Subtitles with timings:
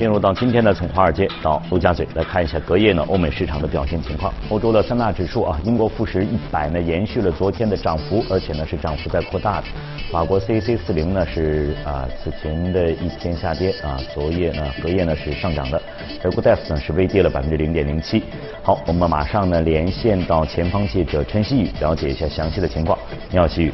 [0.00, 4.32] 进入到今天呢从华尔街到陆家嘴来看一下隔夜呢欧美市场的表现情况。
[4.48, 9.66] 欧洲的三大指数啊，英国富时一百呢延续了昨天的涨幅，而且呢是涨幅在扩大的。
[10.10, 15.82] 法国 C C 四零呢是啊此前的一天下跌啊，昨夜呢隔夜呢是上涨的。
[16.22, 18.22] 德国 DAX 呢是微跌了百分之零点零七。
[18.62, 22.98] 好，我们马上呢连线到前方记者陈曦宇，了解一下详细的情况。
[23.30, 23.72] 你好，曦宇。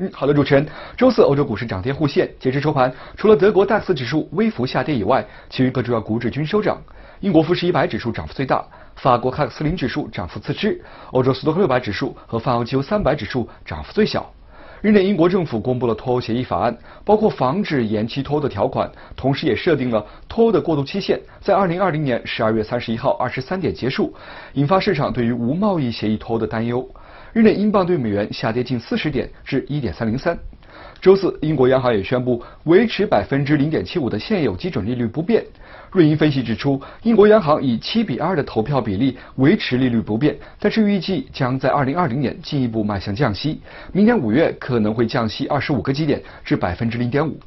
[0.00, 0.64] 嗯，好的，主持人。
[0.96, 6.80] 周四欧洲股市涨跌互现，截至收盘，除了德国 DAX 指数微幅下跌以外，其余各主要股指均收涨。
[7.18, 10.80] 英国富时一百指数涨幅最大，法国卡克斯林指数涨幅次之，
[11.10, 14.32] 欧洲斯托克六百指数和泛欧期油三百指数涨幅最小。
[14.80, 24.14] 日内，英国政府公布了脱欧协议法案，包括防止延期脱欧的条款，同时也设定了脱欧的过渡期限在二零二零年十二月三十一号二十三点结束，
[24.52, 26.88] 引发市场对于无贸易协议脱欧的担忧。
[27.32, 30.38] 日内，英镑对美元下跌近四十点，至一点三零三。
[31.00, 35.44] 周四，英国央行也宣布维持百分之零点七五的现有基准利率不变。
[35.90, 43.60] 瑞银分析指出，英国央行以七比二的投票比例维持利率不变，但是预计将在二零二零年进一步迈向降息，
[43.92, 47.38] 明年五月可能会降息二十五个基点至百分之零点五。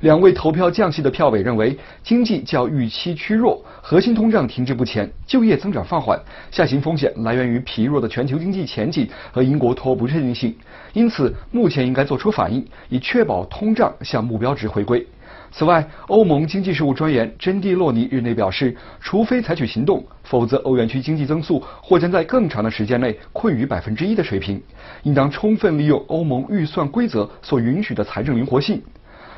[0.00, 10.54] 两位投票降息的票委认为，经济较预期趋弱，核心通胀停滞不前，就业增长放缓，下行风险来源于疲弱的全球经济前景和英国脱欧不确定性，
[10.92, 15.06] 因此目前应该做出反应，以确保通胀向目标值回归。
[15.52, 24.60] 此外，欧盟经济事务专员珍蒂洛尼日内表示，除非采取行动，否则欧元区经济增速或将在更长的时间内困于百分之一的水平，
[25.04, 28.82] 应当充分利用欧盟预算规则所允许的财政灵活性。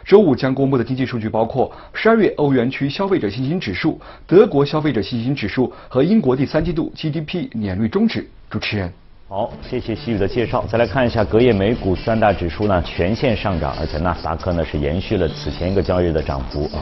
[0.09, 8.27] 周五将公布的经济数据包括十二月欧元区消费者信心指数、德国消费者信心指数和英国第三季度 GDP 年率终值。
[8.49, 8.91] 主持人，
[9.29, 10.65] 好，谢谢西宇的介绍。
[10.67, 16.81] 再来看一下隔夜美股三大指数呢全线上涨，而且纳斯达克呢是延续了此前一个交易日的涨幅啊，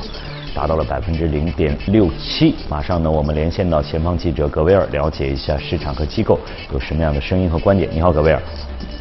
[0.55, 2.55] 达到了百分之零点六七。
[2.71, 6.39] 马上呢，我们连线到前方记者格维尔，了解一下市场和机构
[6.73, 7.91] 有什么样的声音和观点。
[7.93, 8.41] 你好，格维尔。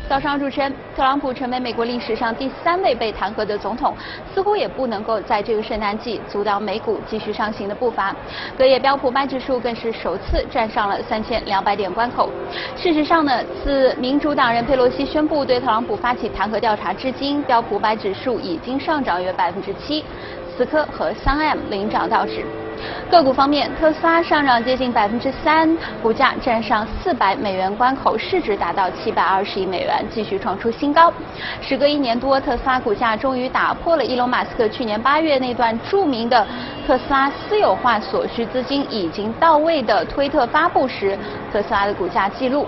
[0.07, 3.95] 早上，主持人，特朗普成为美国历史上第三位被弹劾的总统，
[4.31, 8.15] 似乎也不能够在这个圣诞季阻挡美股继续上行的步伐。
[8.55, 12.29] 隔夜标普白指数更是首次站上了三千两百点关口。
[12.75, 20.05] 事实上呢，自民主党人佩洛西宣布对特朗普发起弹劾调查至今，标普百指数已经上涨约百分之七，
[20.55, 22.45] 思科和三 M 领涨道指。
[23.09, 31.11] 个股方面，特斯拉上涨接近百分之三，股价站上四百美元关口，市值达到七百二十亿美元，继续创出新高。
[31.61, 36.45] 时隔一年多，特斯拉股价终于打破了伊隆马斯克去年八月那段著名的
[36.85, 41.17] 特斯拉私有化所需资金已经到位的推特发布时
[41.51, 42.67] 特斯拉的股价记录。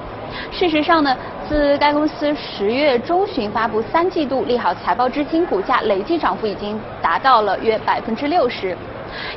[0.51, 1.15] 事实上呢，
[1.47, 8.77] 自该公司十月中旬发布三季度利好财报至今，股价累计涨幅已经达到了约百分之六十。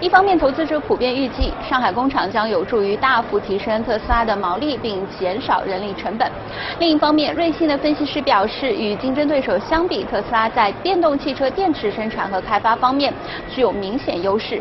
[0.00, 6.30] 一方面，投资者普遍预计上海工厂将有助于大幅提升特斯拉的毛利，并减少人力成本。
[6.78, 13.12] 另一方面，瑞信的分析师表示，与竞争对手相比，特斯拉在电动汽车电池生产和开发方面
[13.48, 14.60] 具有明显优势。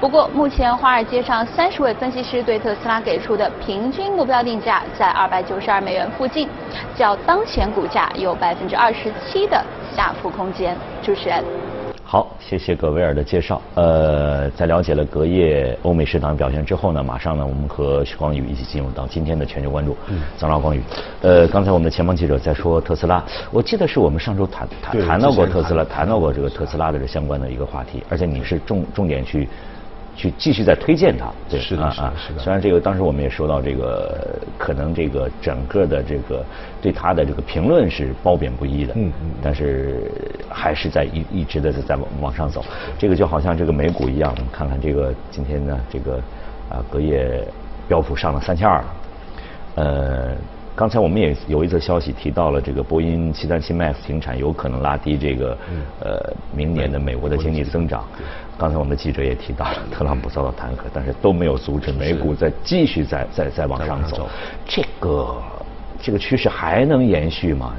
[0.00, 6.48] 不过，目前华尔街上三十位分析师对特斯拉给出的平均目标定价在二百九十二美元附近，
[6.96, 9.60] 较当前股价有百分之二十七的
[9.94, 10.76] 下浮空间。
[11.02, 11.65] 主持人。
[12.08, 13.60] 好，谢谢葛威尔的介绍。
[13.74, 19.96] 呃，在了解了隔夜欧美市场表现之后呢，马上呢，我们和徐光宇一起进入到今天的全球关注。
[20.06, 20.80] 嗯，早上，光宇。
[21.22, 29.48] 呃，刚才我们的前方记者在说特斯拉，我记得是我们上周谈谈谈到过特斯拉，谈到过这个特斯拉的这相关的一个话题，而且你是重重点去。
[30.16, 32.40] 去继续在推荐它，对，是的，啊是的。
[32.40, 36.42] 虽然这个当时我们也说到这个，可能这个整个的这个
[36.80, 40.10] 对它的这个评论是褒贬不一的，嗯嗯，但是
[40.48, 42.64] 还是在一一直的在往往上走。
[42.98, 46.16] 这个就好像这个美股一样，我们看看这个今天呢，这个
[46.70, 47.46] 啊隔夜
[47.86, 48.94] 标普上了三千二了，
[49.74, 50.36] 呃。
[50.78, 55.56] 刚才我们也有一则消息提到了这个波音737 MAX 停产有可能拉低这个
[56.00, 58.04] 呃明年的美国的经济增长。
[58.58, 64.28] 刚才我们的记者也提到了特朗普遭到弹劾，但是都没有阻止美股在继续在在在往上走。
[64.66, 65.42] 这个
[66.02, 67.74] 这个趋势还能延续吗？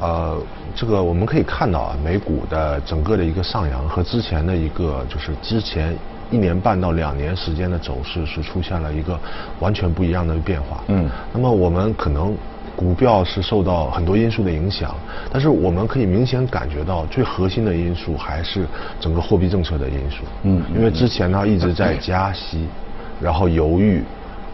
[0.00, 0.36] 呃，
[0.74, 5.96] 这个我们可以看到啊，美股的整个的一个上扬和之前的一个就是之前。
[6.30, 9.18] 一年半到两年时间的走势是出现了一个
[9.60, 10.84] 完全不一样的变化。
[10.88, 12.36] 嗯，那么我们可能
[12.78, 14.94] 股票是受到很多因素的影响，
[15.32, 18.64] 但是我们可以明显感觉到最核心的因素还是
[19.00, 20.18] 整个货币政策的因素。
[20.44, 22.68] 嗯，因为之前呢一直在加息，
[23.20, 24.04] 然后犹豫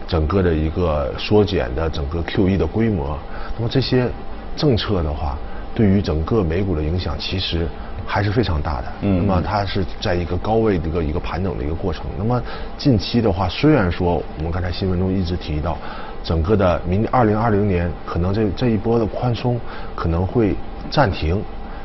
[0.07, 3.15] 整个的一个缩减的整个 QE 的规模，
[3.55, 4.09] 那么这些
[4.55, 5.37] 政策的话，
[5.75, 7.67] 对于整个美股的影响其实。
[8.07, 8.87] 还是非常大的。
[9.01, 9.25] 嗯。
[9.25, 12.05] 那么它是在一个高位的一个一个盘整的一个过程。
[12.19, 12.39] 那么
[12.77, 15.75] 近期的话，虽然说我们刚才新闻中一直提到，
[16.25, 19.57] 整个的明二零二零年可能这这一波的宽松
[19.95, 20.53] 可能会
[20.89, 21.41] 暂停。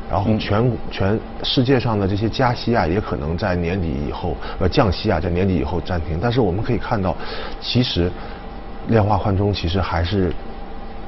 [0.09, 6.19] 然后全全世界上的这些加息啊，也可能在年底以后呃降息啊，在年底以后暂停。
[6.21, 7.15] 但是我们可以看到，
[7.61, 8.11] 其实
[8.89, 10.33] 量化宽松其实还是。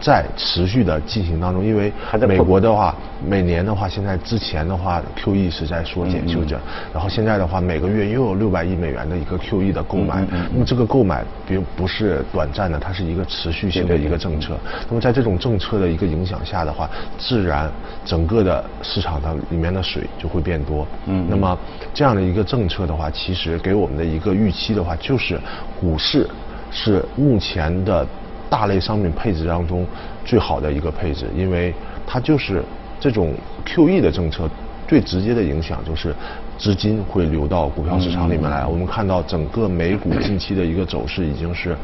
[0.03, 1.89] 在持续的进行当中，因为
[2.27, 2.93] 美国的话，
[3.25, 6.59] 每年的话，现在之前的话，QE 是在缩减修正，
[6.93, 14.57] 然后现在的话，每个月又有六百亿美元的一个 QE 的购买，那么这个购买并不是短暂的，它是一个持续性的一个政策。
[14.89, 17.71] 那么在这种政策的一个影响下的话，自然
[18.03, 20.85] 整个的市场的里面的水就会变多。
[21.05, 21.57] 嗯，那么
[21.93, 25.39] 这样的一个政策的话，其实给我们的一个预期的话，就是
[25.79, 26.29] 股市
[26.69, 28.05] 是目前的。
[28.49, 29.85] 大类商品配置当中
[30.23, 31.73] 最好的一个配置，因为
[32.05, 32.63] 它就是
[32.99, 33.33] 这种
[33.65, 34.49] QE 的政策
[34.87, 36.13] 最直接的影响就是
[36.57, 38.65] 资金会流到股票市场里面来。
[38.65, 41.75] 我们看到整个美股近期的一个走势已经是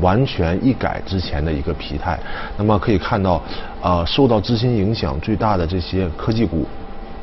[0.00, 2.18] 完全一改之前的一个疲态。
[2.58, 3.40] 那么可以看到，
[3.80, 6.66] 呃，受到资金影响最大的这些科技股，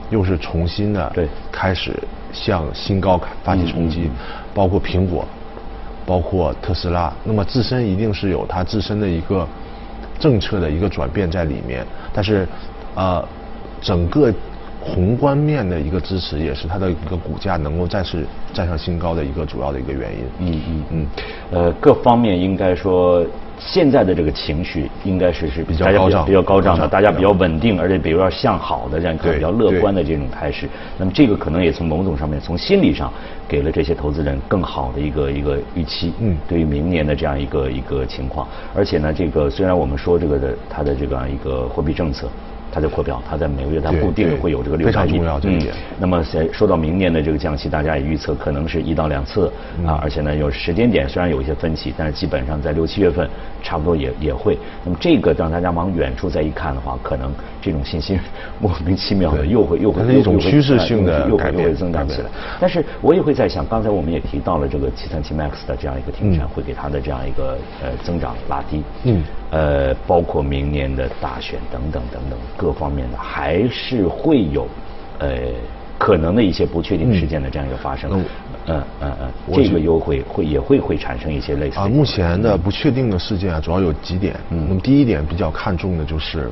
[0.10, 1.14] 又是重新的
[1.52, 1.94] 开始
[2.34, 4.10] 向新高发起冲击，
[4.54, 5.28] 包括苹果。
[6.08, 9.46] 包括特斯拉，那么自身一定是有它自身的一个
[10.18, 12.48] 政策的一个转变在里面，但是
[12.96, 13.24] 呃，
[13.82, 14.34] 整个
[14.80, 20.26] 宏观面的一个支持，也是它的一个股价能够再次站上新高的一个主要的一个原因。
[20.40, 21.08] 嗯嗯嗯，
[21.52, 23.26] 呃，各方面应该说。
[23.60, 30.70] 现在的这个情绪应该是是比较高涨，比较高涨的，大家比较稳定，而且比如说向好的这样一个比较乐观的这种态势。
[30.98, 33.12] 那么这个可能也从某种上面，从心理上
[33.48, 36.14] 给了这些投资人更好的一个一个预期。
[36.20, 42.30] 嗯，对于明年的这样一个一个情况，而且呢，这个虽然我们说这个的它的这样一个货币政策。
[42.78, 45.60] 它的扩表，它在每个月它固定会有这个六百亿，嗯，
[45.98, 49.52] 那么在说到明年的这个降息，大家也预测可能是一到两次
[49.84, 53.28] 啊，而且呢有时间点虽然有一些分歧，但是基本上在六七月份
[53.64, 54.56] 差不多也也会。
[54.86, 57.32] 那么这个让大家往远处再一看的话，可能
[57.68, 58.18] 这种信心
[58.62, 62.30] 莫名其妙的又会又会一种趋势性的又会又会增长起来。
[62.62, 68.82] 但是我也会在想，刚才我们也提到了这个七三七 MAX 的这样一个停产，会给它的这样一个呃增长拉低。
[69.04, 69.22] 嗯。
[69.50, 74.68] 呃，包括明年的大选等等等等各方面的，还是会有
[75.20, 75.30] 呃
[75.98, 78.10] 可能的一些不确定事件的这样一个发生。
[78.70, 81.80] 嗯嗯嗯，这个优惠会也会会产生一些类似。
[81.80, 84.36] 啊，目前的不确定的事件啊，主要有几点。
[84.50, 84.66] 嗯。
[84.68, 86.50] 那么第一点比较看重的就是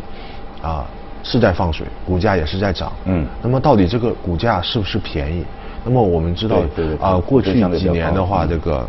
[0.62, 0.88] 啊
[1.26, 2.94] 是在放水，股价也是在涨。
[3.04, 3.26] 嗯。
[3.42, 5.44] 那么到底这个股价是不是便宜？
[5.84, 6.62] 那么我们知道
[7.02, 8.88] 啊，过去几年的话，这个。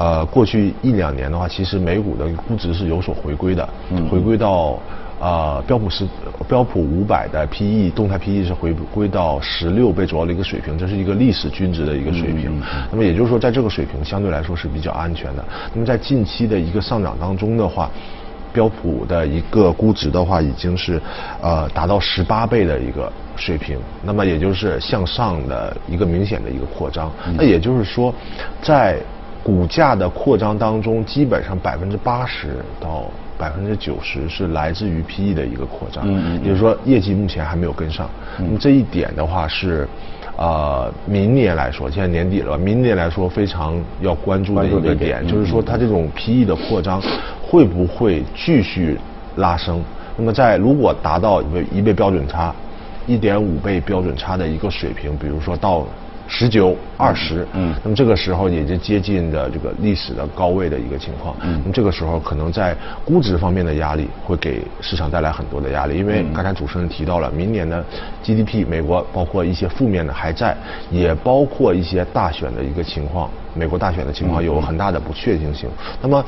[0.00, 3.68] 呃，过去一两年的话，其实美股的估值是有所回归的，
[4.08, 4.78] 回归到
[5.18, 6.06] 啊标普十
[6.46, 12.62] 标普五百的 PE 动态 PE 是回归到十六倍左右的一个水平，这是一个历史均值的一个水平。
[12.92, 15.44] 那么也就是说，在这个水平相对来说是比较安全的。
[15.74, 17.90] 那么在近期的一个上涨当中的话，
[18.52, 21.00] 标普的一个估值的话已经是
[21.42, 27.10] 呃达到十八倍的一个水平，那么也就是向上的一个明显的一个扩张。
[27.36, 28.12] 那也就是说，
[28.60, 28.98] 在
[29.42, 33.04] 股价的扩张当中，基本上百分之八十到
[33.38, 38.10] 百分之九十是来自于 PE 的一个扩张，嗯也就是说业绩目前还没有跟上。
[38.38, 39.88] 那么这一点的话是，
[40.36, 47.00] 呃，明年来说，现在年底了，明年来说非常要关注的一个点，就是说它这种 PE 的扩张
[47.48, 48.98] 会不会继续
[49.36, 49.82] 拉升？
[50.16, 52.54] 那么在如果达到一倍一倍标准差、
[53.06, 55.86] 一点五倍标准差的一个水平，比如说到。
[56.30, 67.82] 十九二十，嗯，那么这个时候也就接近的这个历史的高位的一个情况，嗯，那么这个时候可能在估值方面的压力会给市场带来很多的压力，因为刚才主持人提到了，明年的
[68.22, 70.54] GDP 美国包括一些负面的还在，
[70.90, 75.66] 也包括一些大选的一个情况，美国大选的情况有很大的不确定性，
[76.02, 76.22] 那么。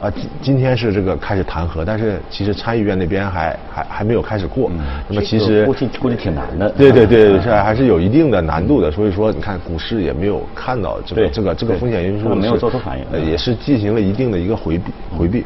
[0.00, 4.70] 啊，今今天是这个开始弹劾，但是其实参议院那边还还还没有开始过。
[5.08, 6.68] 那么其实估计估计挺难的。
[6.70, 8.90] 对对对，是还是有一定的难度的。
[8.90, 15.42] 所以说，你看股市也没有看到这个这个这个风险因素，没有做出反应，也是进行了一定的一个回避回避。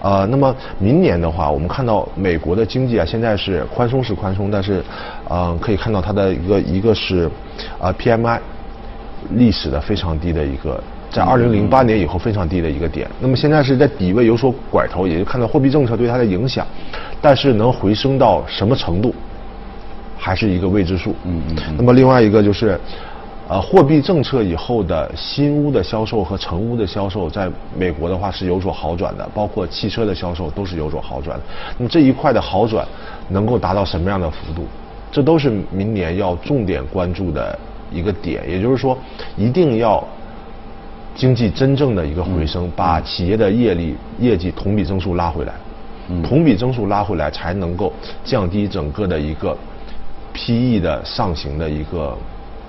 [0.00, 4.82] 呃，那么明年的话，我们看到美国的经济啊，现在是宽松是宽松，但是
[5.28, 7.30] 呃，可以看到它的一个一个是
[7.78, 8.40] 啊 PMI
[9.30, 10.82] 历史的非常低的一个。
[11.12, 16.66] 在二零零八年以后非常低的一个点，那么现在是在底位有所拐头，也就看到货币政策对它的影响，
[17.20, 19.14] 但是能回升到什么程度，
[20.16, 21.14] 还是一个未知数。
[21.24, 21.76] 嗯嗯。
[21.76, 22.80] 那么另外一个就是，
[23.46, 31.38] 呃，货币政策以后的新屋的销售和成屋的销售，在美国的话是有所好转的，包括汽车的销售都是有所好转。
[31.76, 32.88] 那么这一块的好转
[33.28, 34.64] 能够达到什么样的幅度？
[35.10, 37.58] 这都是明年要重点关注的
[37.92, 38.48] 一个点。
[38.48, 38.96] 也就是说，
[39.36, 40.02] 一定要
[41.14, 45.52] 经济真正的一个回升，把企业的业力业绩同比增速拉回来，
[46.22, 47.92] 同比增速拉回来，才能够
[48.24, 49.56] 降低整个的一个
[50.32, 52.16] PE 的上行的一个。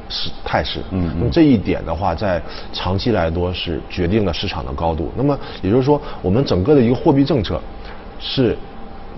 [0.09, 2.39] 势态势，嗯，那么这一点的话，在
[2.73, 5.09] 长期来说是决定了市场的高度。
[5.15, 7.59] 那么也就是说，我们整个的一个货币政策
[8.19, 8.55] 是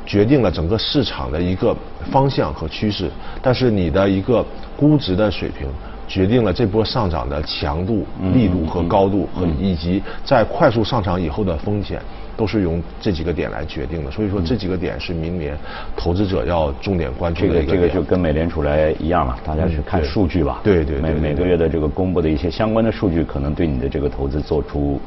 [0.05, 1.75] 决定了整个市场的一个
[2.11, 3.09] 方向和趋势，
[3.41, 4.45] 但是你的一个
[4.77, 5.67] 估值的水平
[6.07, 11.99] 决定了这波上涨的强度、力度和高度，和以及在快速上涨以后的风险。
[12.37, 15.57] 都是用这几个点来决定的，所以说这几个点是明年
[15.95, 20.59] 投资者要重点关注的一个这个就跟美联储来一样了，大家去看数据吧。
[20.61, 20.99] 对对。
[20.99, 24.99] 每每个月的这个公布的一些相关的数据，可能对你的这个投资做出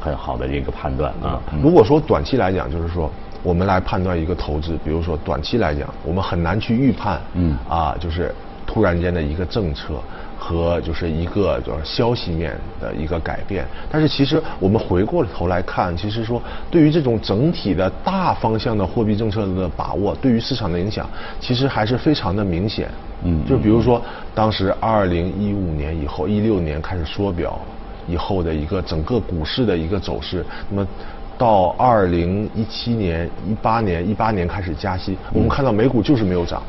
[0.00, 1.38] 很好的一个判断啊。
[1.62, 3.10] 如果说短期来讲，就是说
[3.42, 8.34] 我们来判断一个投资，比如说短期来讲，我们很难去预判，嗯啊，就是
[8.66, 10.00] 突然间的一个政策。
[10.40, 21.06] 和就是一个就是消息面的一个改变，但是其实我们回过头来看，其实说对于这种整体的大方向的货币政策的把握，对于市场的影响，
[21.38, 22.90] 其实还是非常的明显。
[23.22, 24.02] 嗯，就比如说
[24.34, 27.60] 当时二零一五年以后，一六年开始缩表
[28.08, 30.88] 以后的一个整个股市的一个走势，那么
[31.36, 36.62] 到二零一七年、一八年、一八年开始加息，我们看到美股就是没有涨。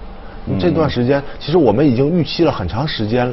[0.60, 3.32] 这段时间，其实我们已经预期了很长时间。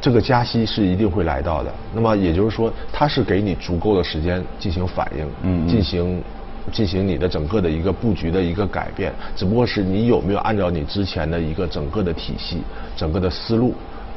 [0.00, 6.22] 这个加息是一定会来到的，那么也就是说，它是给你足够的时间进行反应，嗯，进行
[6.72, 12.62] 进行你的整个的一个布局的一个改变，只不过是你有没有按照你之前的一个整个的体系、
[12.96, 13.74] 整个的思路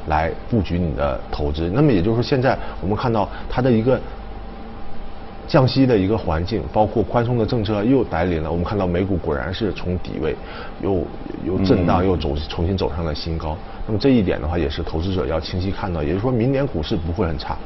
[0.08, 1.70] 来布局你的投资。
[1.72, 4.00] 那么也就是说，现在我们看到它的一个
[5.50, 8.48] 降息的一个环境，包括宽松的政策又来临了。
[8.48, 10.36] 我们看到美股果然是从底位
[10.80, 11.04] 又
[11.44, 13.56] 又震荡又走重新走上了新高。
[13.84, 17.56] 那么这一点的话，也是投资者要清晰看到，也就是说明年股市不会很差。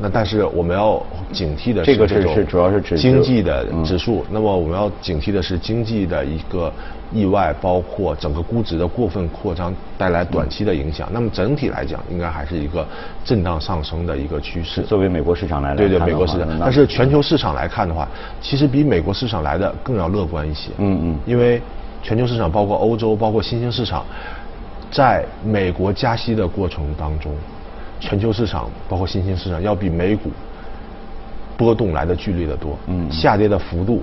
[0.00, 1.00] 那但是我们要
[1.32, 4.24] 警惕的是这种主要是指经济的指数。
[4.30, 6.72] 那么我们要警惕的是经济的一个
[7.12, 11.08] 意外，包括整个估值的过分扩张带来短期的影响。
[11.12, 12.86] 那么整体来讲，应该还是一个
[13.24, 14.82] 震荡上升的一个趋势。
[14.82, 16.48] 作为美国市场来，对对，美国市场。
[16.58, 18.08] 但是全球市场来看的话，
[18.40, 20.70] 其实比美国市场来的更要乐观一些。
[20.78, 21.18] 嗯嗯。
[21.26, 21.60] 因为
[22.02, 24.04] 全球市场包括欧洲，包括新兴市场。
[24.90, 27.32] 在美国加息的过程当中，
[28.02, 30.28] 全球市场包括新兴市场要比美股
[31.56, 34.02] 波动来的剧烈的多，嗯，下跌的幅度，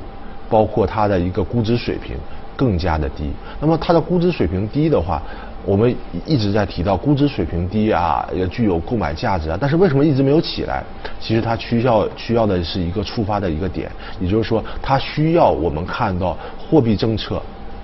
[0.50, 2.15] 包括它的一个估值水平
[2.56, 3.29] 更加的低。
[3.60, 5.22] 那么它的估值水平低的话，
[5.65, 5.94] 我们
[6.25, 10.82] 一直在提到估值水平低啊，也具有购买价值啊，但是为什么一直没有起来？
[11.20, 13.91] 其实它需要需要的是一个触发的一个点，
[14.22, 17.41] 也就是说，它需要我们看到货币政策。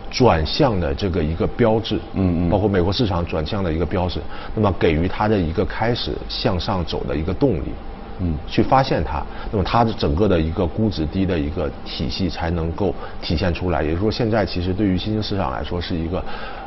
[0.10, 4.20] 转向的这个一个标志，嗯嗯，包括美国市场转向的一个标志，
[4.54, 7.72] 那么给予它的一个开始向上走的一个动力，
[8.20, 13.84] 嗯，去发现它，那么它的整个的一个估值低的一个体系才能够体现出来。
[13.84, 16.24] 也就是说，现在其实对于新兴市场来说是一个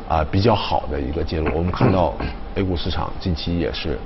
[0.08, 1.48] 啊比较好的一个介入。
[1.54, 2.14] 我们看到
[2.56, 3.98] A 股市场近期也是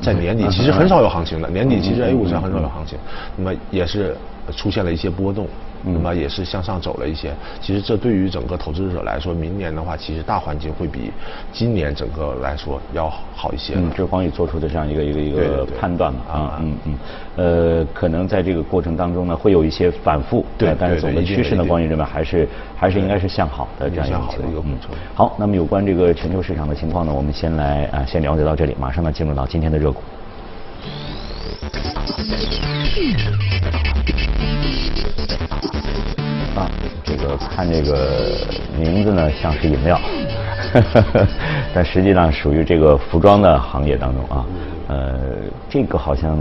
[0.00, 2.98] 在年底其实很少有行情的，年底其实 A 股市场很少有行情，
[3.36, 4.16] 那么也是
[4.54, 5.48] 出现了一些波动。
[5.88, 11.12] 那么也是向上走了一些，其实这对于整个投资者来说，明年的话，其实大环境会比
[11.52, 13.74] 今年整个来说要好一些。
[13.76, 16.58] 嗯，这是黄宇做出的这样一个一个一个判断嘛啊。
[16.60, 16.98] 嗯嗯
[17.36, 24.76] 呃，可能在这个过程当中呢，会有一些反复，对，但是总的趋势呢，光宇认为还是还是应该是向好的这样一个一个嗯
[25.14, 30.02] 好，那么有关这个全球市场的情况呢，我们先来啊先了解到这里，马上呢进入到今天的热股。
[36.56, 36.70] 啊，
[37.04, 38.34] 这个看这个
[38.78, 40.00] 名字呢像是饮料，
[41.74, 44.44] 但实际上属于这个服装的行业当中啊。
[44.88, 45.18] 呃，
[45.68, 46.38] 这个好像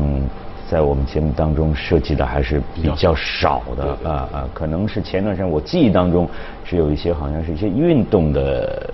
[0.69, 6.29] 在我们节目当中涉及的还是比较少的啊啊，可能是前段时间我记忆当中
[6.63, 8.89] 是有一些好像是一些运动的。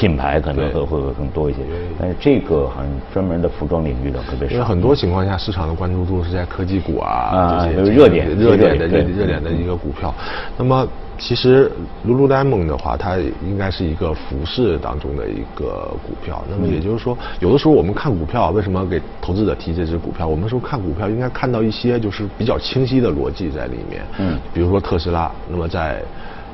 [0.00, 1.58] 品牌可能会会更多一些，
[1.98, 4.54] 但是这个好像专门的服装领域的特别少。
[4.54, 10.14] 因为很多情况下，市场的关注度是在科技股啊这些热点热点的热热点的一个股票。
[10.56, 10.88] 那么
[11.18, 11.70] 其实
[12.06, 16.42] Lululemon 的话，它应该是一个服饰当中的一个股票。
[16.48, 20.26] 那么也就是说，有的时候我们看股票，为什么给投资者提这只股票？
[20.26, 24.02] 我们说看股票应该看到一些就是比较清晰的逻辑在里面。
[24.18, 26.02] 嗯，比如说特斯拉，那么在。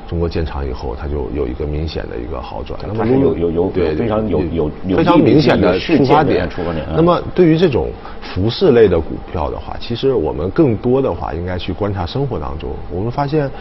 [0.07, 2.79] 中国建厂以后，它就有一个明显的一个好转。
[2.87, 4.41] 那么有有有对非常有
[4.85, 6.47] 有非常明显的出发点。
[6.95, 12.69] 那么对于这种服饰类的股票的话，其实我们更多的话应该去观察生活当中。
[12.89, 13.51] 我们发现，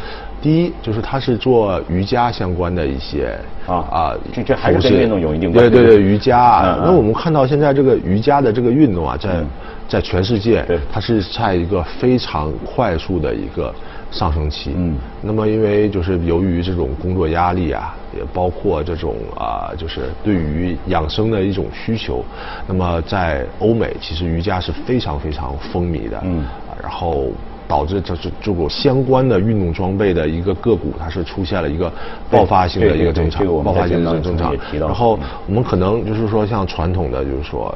[0.42, 5.70] 第一就是他是做瑜伽相关的一些啊啊，这这还是跟运动有一定关系。
[5.70, 6.78] 对对对，瑜伽啊。
[6.84, 9.42] 那我们看到现在这个瑜伽的这个运动啊，在
[9.88, 13.74] 在全世界，它是在一个非常快速的一个
[14.10, 14.72] 上升期。
[14.76, 14.96] 嗯。
[15.22, 22.22] 那么因为就是由于这种工作压力啊，也包括这种啊，就是对于养生的一种需求，
[22.68, 26.20] 那么在欧美其实瑜伽是非常非常风靡的。
[26.24, 26.44] 嗯。
[26.82, 27.28] 然后。
[27.68, 31.92] 导致这这这股相关的运动装备的一个个股，它是出现了一个
[32.30, 34.54] 爆发性的一个增长，爆发性的增长。
[34.72, 37.74] 然后我们可能就是说，像传统的就是说，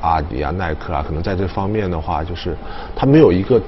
[0.00, 2.56] 阿迪啊、耐克啊，可能在这方面的话，就是
[2.96, 3.60] 它没有一个。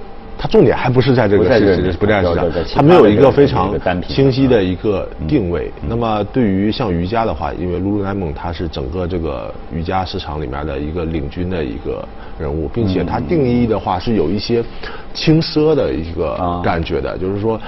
[0.42, 1.60] 它重点还不是在这个市场，
[1.98, 3.78] 不在市场，它没有一个非常
[4.08, 5.70] 清晰的一个定位。
[5.86, 12.02] 那么对于像瑜伽的话，因为 Lululemon 它是整个这个瑜伽市场里面的一个领军的一个
[12.38, 14.64] 人物，并且它定义的话是有一些
[15.12, 17.60] 轻奢的一个感觉的，就是说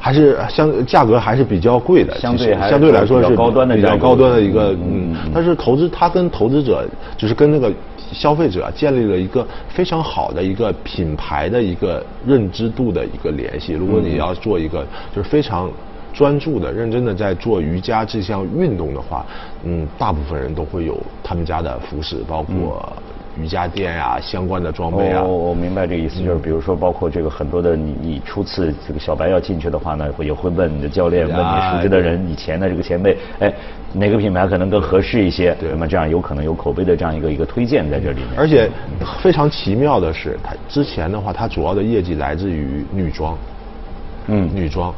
[0.00, 6.84] 还是相价格还是比较贵的，相对相对来说是比较高端的比较高端的一个嗯，但是投资它跟投资者
[7.16, 7.72] 就是跟那个。
[8.18, 13.74] 消费者建立了一个非常好的一个品牌的一个认知度的一个联系。
[13.74, 15.70] 如果你要做一个就是非常
[16.14, 19.24] 专注的、认真的在做瑜伽这项运动的话，
[19.64, 22.90] 嗯，大部分人都会有他们家的服饰，包括。
[23.40, 33.52] 瑜伽垫呀，相关的装备啊，我我明白这个意思，就是比如说，包括这个很多的，你你初次这个小白要进去的话呢，会也会问你的教练，问你熟知的人，以前的这个前辈，哎，
[33.92, 35.54] 哪个品牌可能更合适一些？
[35.60, 38.28] 对那么这样有可能有口碑的这样一个一个推荐在这里面。
[38.36, 38.70] 而且
[39.22, 43.36] 非常奇妙的是，它之前的话，它主要的业绩来自于女装，
[44.28, 44.94] 嗯，女装。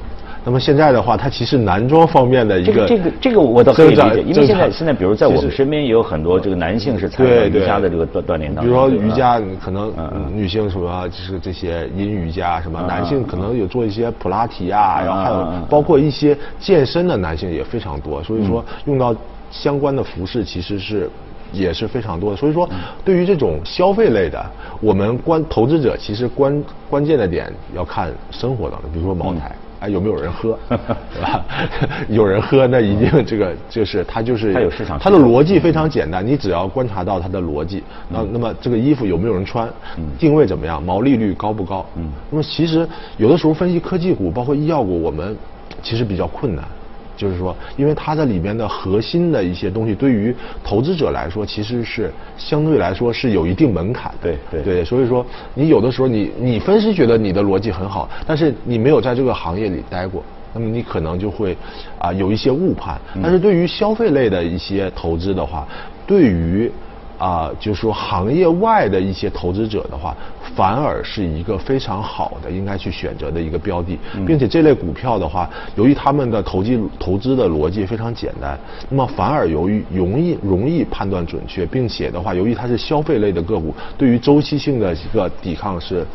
[0.49, 9.93] 那么现在的话，它其实男装方面的一个这个这个我倒可以理解，因为现在现在比如在我们身边也有很多这个男性是参与瑜伽的这个锻锻炼的，比如说瑜伽可能
[10.33, 19.15] 女性什么就是这些阴瑜伽什么，男性可能有做一些普拉提啊，然后还有包括一些健身的男性也非常多，所以说用到
[19.51, 21.11] 相关的服饰其实是
[21.53, 22.67] 也是非常多的，所以说
[23.05, 24.43] 对于这种消费类的，
[24.81, 29.55] 我们关投资者其实关关键的点要看生活当中，比如说茅台。
[29.81, 31.45] 哎，有没有人喝，对吧？
[32.09, 39.69] 有人喝，那一定这个就是它就是它有市场，它的逻辑非常简单，你只要观察到它的逻辑，那那么这个衣服有没有人穿，
[40.19, 41.87] 定位怎么样，毛利率高不高？
[41.97, 42.87] 嗯，那么其实
[43.17, 45.37] 有的时候分析科技股，包括医药股，我们
[45.83, 46.65] 其实比较困难。
[47.19, 54.11] 就是说，因为它在里边的核心的一些东西，对于投资者来说，其实是相对来说是有一定门槛。
[54.23, 60.23] 对对对，所以说你有的时候你你分析觉得你的逻辑很好，但是你没有在这个行业里待过，
[60.55, 61.55] 那么你可能就会
[61.99, 62.99] 啊有一些误判。
[63.23, 65.67] 但是对于消费类的一些投资的话，
[66.07, 66.71] 对于。
[67.19, 70.17] 啊，就是说行业外的一些投资者的话，
[70.55, 78.57] 反而是一个非常好的应该去选择的一个标的，并且这类股票的话，由于他们的投机投资的逻辑非常简单，
[78.89, 86.07] 那么反而由于容易容易判断准确，并且的话，由于它是消费类的个股，对于周期性的一个抵抗是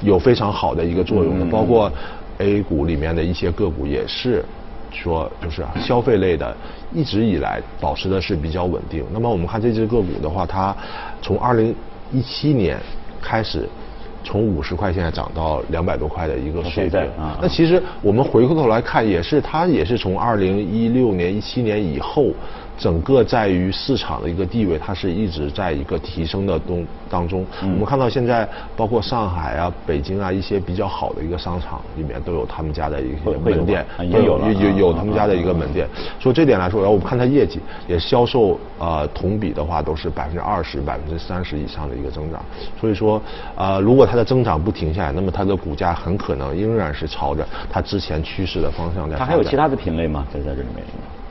[0.00, 1.90] 有非常好的一个作用的，包括
[2.38, 4.44] A 股里面的一些个股也是。
[4.92, 6.54] 说就是消费类的，
[6.92, 9.04] 一直以来保持的是比较稳定。
[9.12, 10.76] 那么我们看这只个股的话，它
[11.20, 11.74] 从二零
[12.12, 12.78] 一七年
[13.20, 13.68] 开始，
[14.22, 17.00] 从五十块现在涨到两百多块的一个水平。
[17.40, 22.26] 那其实我们回过头来看，也是它也是从二零一六年、一七年以后。
[22.82, 27.46] 整个在于市场的一个地位，它是一直在一个提升的东当中。
[27.60, 35.86] 我们看到现在，包括上海啊、北京啊一些比较好的一个商场里面，都有他们家的一些门店，也有有有他们家的一个门店。
[36.18, 42.44] 所以这点来说，然后我们看它业绩，也销售啊同比的话都是百分之二十、百分之三十以上的一个增长。
[42.80, 43.22] 所以说
[43.54, 49.14] 啊，如果它的增长不停下来，那么它的股价很可能仍然是朝着它之前趋势的方向在。
[49.14, 50.26] 它还有其他的品类吗？
[50.34, 50.84] 在在这里面？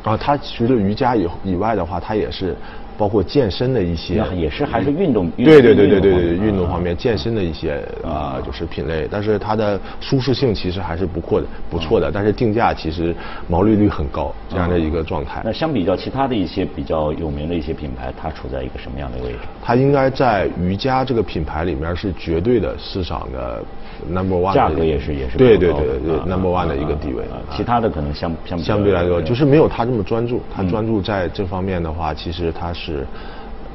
[0.04, 2.56] 啊，它除了瑜伽以以外的话，它也是
[2.98, 5.30] 包括健身的一些，也是还是运动。
[5.32, 9.08] 对对对对对对，运动方面健身的一些啊，就是品类。
[9.10, 12.12] 但是它的舒适性其实还是不错的，不错的。
[12.12, 13.16] 但是定价其实
[13.48, 15.42] 毛利率很高，这样的一个状态。
[15.46, 19.40] 那相比较其他的一些比较有名的一些品牌，它处在一个什么样的位置？
[19.64, 23.64] 它应该在瑜伽这个品牌里面是绝对的市场的。
[24.10, 27.24] Number one 价格也是也是对对对对 number one 的一个地位，
[27.56, 33.06] 其他的可能相相相对来说就是没有他这么专注，他专注在这方面的话，其实他是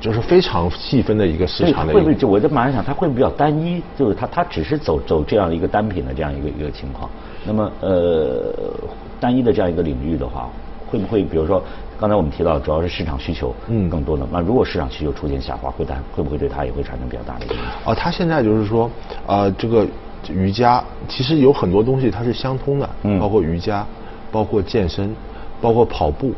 [0.00, 1.92] 就是非常细分的一个市场的。
[1.92, 3.82] 会不会就我在马上想，他会不会比较单一？
[3.96, 7.08] 就是他他只是走走这样一个单品的这样一个一个情况。
[7.44, 8.52] 那么呃，
[9.20, 10.48] 单一的这样一个领域的话，
[10.90, 11.62] 会不会比如说
[11.98, 17.58] 刚才我们提到主要是市场需求嗯更多的那如果市场需求出现下滑，会带会不会对它也会产生比较大的影响？
[17.84, 18.90] 啊，他现在就是说
[19.26, 19.86] 啊这个。
[20.32, 23.86] 瑜伽，其实有很多东西它是相通的，嗯，包括瑜伽，
[24.30, 25.14] 包括健身，
[25.60, 26.32] 包括跑步。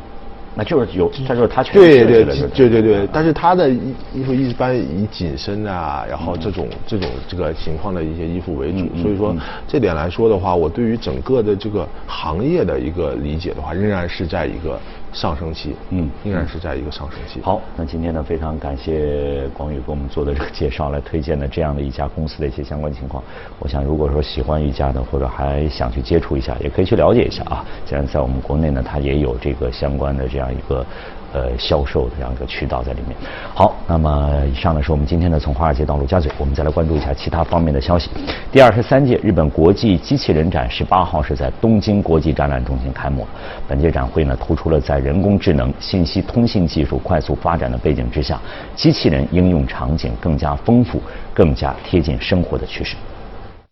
[0.55, 9.33] 那就是有，他就是他全对对对对对，但是他的衣衣服一般以紧身啊，然后这种这种这个情况的一些衣服为主，所以说
[9.67, 14.77] 这点来说的话，我对于整个的这个行业的一个理解的话，仍然是在一个。
[15.11, 17.41] 上升期，嗯，依然是在一个上升期。
[17.41, 23.23] 好，那今天呢，非常感谢广宇给我们做的这个介绍，来推荐的这样的一家公司的一些相关情况。
[23.59, 27.65] 我想，如果说喜欢瑜伽的，或者还想去接触一下，也可以去了解一下啊。
[27.85, 30.85] 既然在我们国内呢，它也有这个相关的这样一个。
[31.31, 33.15] 呃，销售的这样一个渠道在里面。
[33.53, 38.09] 好，那么以上呢是我们今天呢从华尔街到陆家嘴，我们再来关注一下其他方面的消息。
[38.51, 43.27] 第二十三届日本国际机器人展十八号是在东京国际展览中心开幕。
[43.67, 48.39] 本届展会呢突出了在人工智能、信息通信技术快速发展的背景之下，
[48.75, 50.99] 机器人应用场景更加丰富、
[51.33, 52.95] 更加贴近生活的趋势。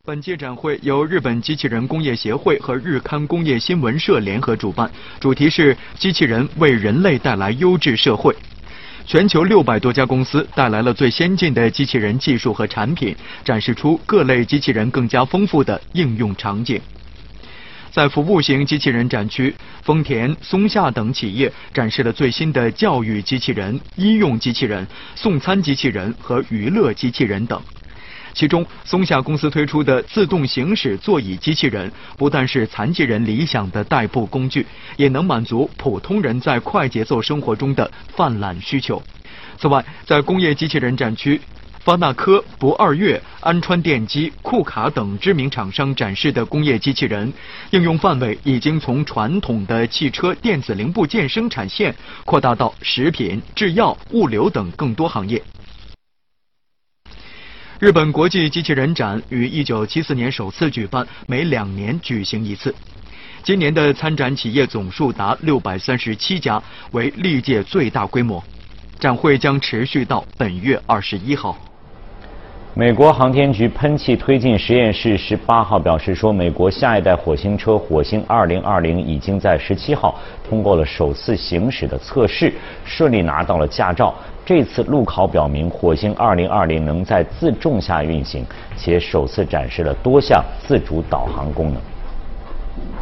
[0.08, 4.90] 本届展会由日本机器人工业协会和日刊工业新闻社联合主办，
[5.20, 8.34] 主题是“机器人为人类带来优质社会”。
[9.06, 16.80] 全球六百多家公司带来了最先进的机器人技术和产品，展示出各类机器人更加丰富的应用场景。
[17.92, 27.62] 在服务型机器人展区，丰田、松下等企业展示了最新的教育机器人、医用机器人、送餐机器人和娱乐机器人等。
[28.38, 34.64] 其中，松下公司推出的自动行驶座椅机器人，不但是残疾人理想的代步工具，
[34.96, 39.02] 也能满足普通人在快节奏生活中的泛滥需求。
[39.58, 41.42] 此外，在工业机器人展区，
[41.80, 47.34] 发那科、不二月、安川电机、库卡等知名厂商展示的工业机器人，
[47.72, 55.42] 应用范围已经从传统的汽车电子零部件生产线，扩大到食品、制药、物流等更多行业。
[57.80, 62.74] 日本国际机器人展于1974年首次举办，每两年举行一次。
[63.44, 68.44] 今年的参展企业总数达637家，为历届最大规模。
[69.00, 71.56] 展会将持续到本月21号。
[72.78, 80.14] 美国航天局喷气推进实验室十八号表示说，美国下一代火星车火星二零二零已经在十七号
[80.48, 82.54] 通过了首次行驶的测试，
[82.86, 84.14] 顺利拿到了驾照。
[84.46, 88.46] 这次路考表明，火星二零二零能在自重下运行，
[88.78, 91.82] 且首次展示了多项自主导航功能。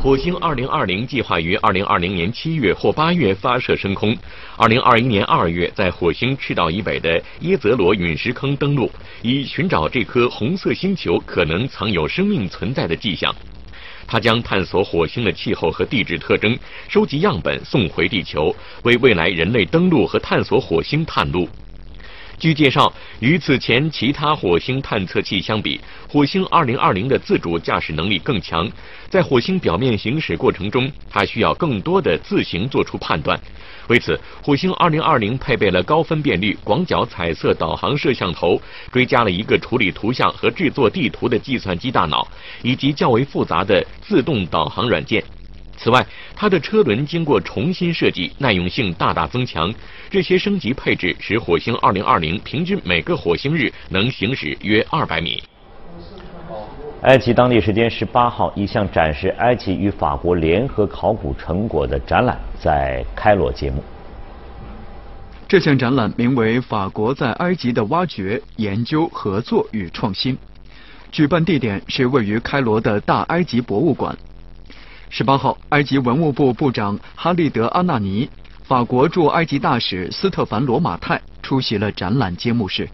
[0.01, 4.15] 火星2020计划于2020年7月或8月发射升空
[4.57, 8.91] ，2021年2月在火星赤道以北的耶泽罗陨石坑登陆，
[9.23, 13.33] 以寻找这颗红色星球可能藏有生命存在的迹象。
[14.05, 16.55] 它将探索火星的气候和地质特征，
[16.87, 21.49] 收集样本送回地球，为未来人类登陆和探索火星探路。
[22.37, 28.69] 据介绍，与此前其他火星探测器相比，火星2020的自主驾驶能力更强。
[29.09, 33.39] 在火星表面行驶过程中，它需要更多的自行做出判断。
[33.87, 42.27] 为此，火星2020配备了高分辨率广角彩色导航摄像头，追加了一个处理图像和制作地图的计算机大脑，
[42.61, 45.23] 以及较为复杂的自动导航软件。
[45.77, 49.73] 此外，它的车轮经过重新设计，耐用性大大增强。
[50.09, 55.43] 这些升级配置使火星2020平均每个火星日能行驶约200米。
[57.01, 63.83] 埃及当地时间十八号，一项展示埃及与法国联合考古成果的展览在开罗揭幕。
[65.47, 70.35] 这项展览名为《法国在埃及的挖掘、研究、合作与创新》，
[71.11, 74.17] 举办地点是位于开罗的大埃及博物馆。
[75.17, 78.29] 十八号，埃及文物部部长哈利德·阿纳尼、
[78.65, 82.85] 法国驻埃及大使斯特凡·罗马泰出席了展览揭幕式。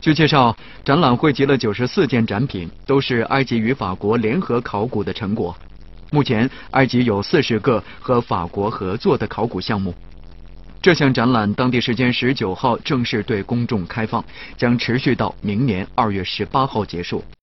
[0.00, 5.54] 据介绍，展览汇集了九十四件展品，都是埃及与法国联合考古的成果。
[6.10, 9.94] 目前，埃及有四十个和法国合作的考古项目。
[10.80, 14.24] 这项展览当地时间十九号正式对公众开放，
[14.56, 17.22] 将持续到明年二月十八号结束。